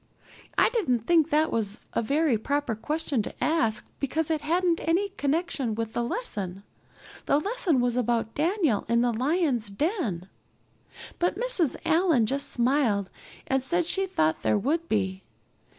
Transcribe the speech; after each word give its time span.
I 0.57 0.69
didn't 0.71 1.01
think 1.05 1.29
that 1.29 1.51
was 1.51 1.79
a 1.93 2.01
very 2.01 2.35
proper 2.35 2.73
question 2.73 3.21
to 3.21 3.43
ask 3.43 3.85
because 3.99 4.31
it 4.31 4.41
hadn't 4.41 4.79
any 4.79 5.09
connection 5.09 5.75
with 5.75 5.93
the 5.93 6.01
lesson 6.03 6.63
the 7.27 7.37
lesson 7.39 7.79
was 7.79 7.95
about 7.95 8.33
Daniel 8.33 8.83
in 8.89 9.01
the 9.01 9.13
lions' 9.13 9.69
den 9.69 10.27
but 11.19 11.37
Mrs. 11.37 11.75
Allan 11.85 12.25
just 12.25 12.49
smiled 12.49 13.11
and 13.45 13.61
said 13.61 13.85
she 13.85 14.07
thought 14.07 14.41
there 14.41 14.57
would 14.57 14.89
be. 14.89 15.21